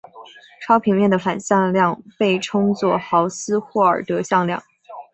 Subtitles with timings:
[0.63, 4.63] 超平面的法向量被称作豪斯霍尔德向量。